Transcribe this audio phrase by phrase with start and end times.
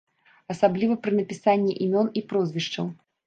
[0.53, 2.91] Асабліва пры напісанні імён і прозвішчаў.